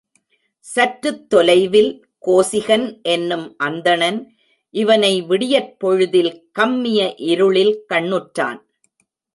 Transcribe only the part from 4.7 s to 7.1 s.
இவனை விடியற்பொழுதில் கம்மிய